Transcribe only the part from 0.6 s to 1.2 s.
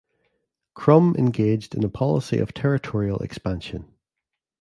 Krum